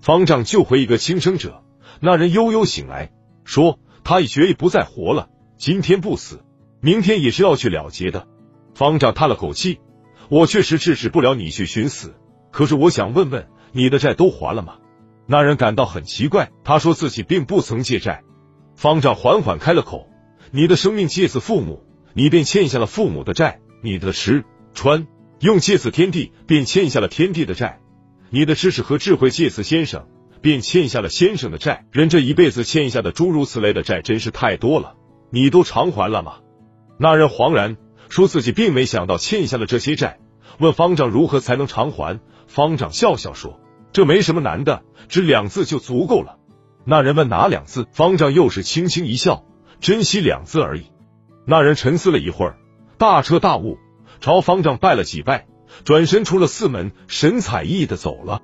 [0.00, 1.62] 方丈救回一个轻生者。
[2.00, 3.10] 那人悠悠醒来，
[3.44, 6.44] 说他已决意不再活了，今天不死，
[6.80, 8.26] 明天也是要去了结的。
[8.74, 9.80] 方丈叹了口气，
[10.28, 12.14] 我确实制止不了你去寻死，
[12.52, 14.76] 可是我想问问，你的债都还了吗？
[15.26, 18.22] 那人感到很奇怪，他说自己并不曾借债。
[18.76, 20.08] 方丈缓缓开了口
[20.52, 21.82] ：“你的生命借自父母，
[22.14, 25.06] 你便欠下了父母的债；你的吃穿
[25.40, 27.80] 用借此天地，便欠下了天地的债；
[28.30, 30.06] 你的知识和智慧借此先生，
[30.40, 31.86] 便欠下了先生的债。
[31.90, 34.94] 人这一辈子欠下的诸如此类的债，真是太多了。
[35.30, 36.36] 你都偿还了吗？”
[36.98, 37.76] 那人惶然
[38.08, 40.18] 说自己并没想到欠下了这些债，
[40.58, 42.20] 问方丈如何才能偿还。
[42.46, 43.60] 方丈笑笑说
[43.92, 46.38] ：“这没什么难的，只两字就足够了。”
[46.84, 49.44] 那人问哪两字，方丈又是轻轻一笑，
[49.80, 50.86] 珍惜两字而已。
[51.46, 52.58] 那人沉思了一会儿，
[52.96, 53.78] 大彻大悟，
[54.20, 55.46] 朝方丈拜了几拜，
[55.84, 58.42] 转身出了寺门，神采奕奕的走了。